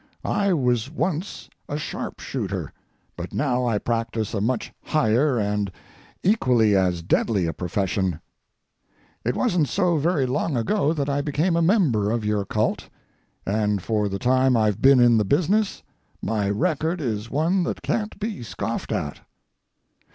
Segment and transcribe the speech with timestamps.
[0.25, 2.73] I was once a sharpshooter,
[3.15, 5.71] but now I practise a much higher and
[6.23, 8.19] equally as deadly a profession.
[9.23, 12.89] It wasn't so very long ago that I became a member of your cult,
[13.45, 15.83] and for the time I've been in the business
[16.19, 19.19] my record is one that can't be scoffed at.